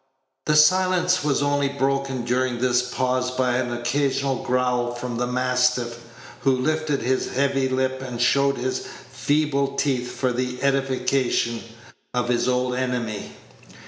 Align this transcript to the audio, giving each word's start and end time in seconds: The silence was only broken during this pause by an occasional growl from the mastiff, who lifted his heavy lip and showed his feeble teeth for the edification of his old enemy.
The 0.47 0.55
silence 0.55 1.23
was 1.23 1.43
only 1.43 1.69
broken 1.69 2.23
during 2.25 2.57
this 2.57 2.81
pause 2.81 3.29
by 3.29 3.57
an 3.57 3.71
occasional 3.71 4.37
growl 4.41 4.95
from 4.95 5.17
the 5.17 5.27
mastiff, 5.27 5.99
who 6.39 6.57
lifted 6.57 7.03
his 7.03 7.29
heavy 7.33 7.69
lip 7.69 8.01
and 8.01 8.19
showed 8.19 8.57
his 8.57 8.79
feeble 9.11 9.75
teeth 9.75 10.09
for 10.11 10.33
the 10.33 10.59
edification 10.63 11.61
of 12.15 12.29
his 12.29 12.47
old 12.49 12.73
enemy. 12.73 13.33